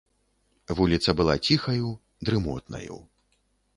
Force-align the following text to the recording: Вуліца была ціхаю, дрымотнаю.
Вуліца 0.79 1.09
была 1.19 1.35
ціхаю, 1.47 1.87
дрымотнаю. 2.31 2.97